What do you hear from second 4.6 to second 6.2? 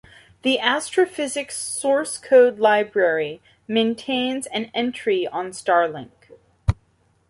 entry on Starlink.